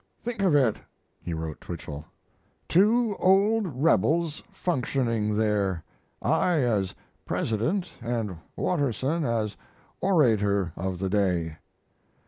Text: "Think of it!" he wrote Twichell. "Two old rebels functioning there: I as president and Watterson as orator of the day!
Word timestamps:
"Think 0.23 0.41
of 0.41 0.55
it!" 0.55 0.77
he 1.21 1.31
wrote 1.35 1.61
Twichell. 1.61 2.05
"Two 2.67 3.15
old 3.19 3.67
rebels 3.83 4.41
functioning 4.51 5.37
there: 5.37 5.83
I 6.23 6.53
as 6.61 6.95
president 7.23 7.87
and 8.01 8.35
Watterson 8.55 9.23
as 9.23 9.55
orator 10.01 10.73
of 10.75 10.97
the 10.97 11.07
day! 11.09 11.57